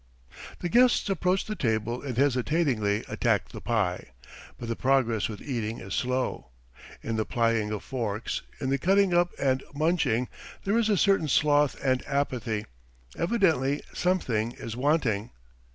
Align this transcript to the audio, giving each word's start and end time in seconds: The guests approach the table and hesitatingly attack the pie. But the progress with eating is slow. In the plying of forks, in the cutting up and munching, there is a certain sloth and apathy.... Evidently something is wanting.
The 0.61 0.67
guests 0.69 1.07
approach 1.11 1.45
the 1.45 1.55
table 1.55 2.01
and 2.01 2.17
hesitatingly 2.17 3.03
attack 3.07 3.49
the 3.49 3.61
pie. 3.61 4.13
But 4.57 4.67
the 4.67 4.75
progress 4.75 5.29
with 5.29 5.43
eating 5.43 5.77
is 5.79 5.93
slow. 5.93 6.47
In 7.03 7.17
the 7.17 7.23
plying 7.23 7.69
of 7.69 7.83
forks, 7.83 8.41
in 8.59 8.71
the 8.71 8.79
cutting 8.79 9.13
up 9.13 9.29
and 9.37 9.61
munching, 9.75 10.27
there 10.63 10.79
is 10.79 10.89
a 10.89 10.97
certain 10.97 11.27
sloth 11.27 11.75
and 11.83 12.03
apathy.... 12.07 12.65
Evidently 13.15 13.83
something 13.93 14.53
is 14.53 14.75
wanting. 14.75 15.29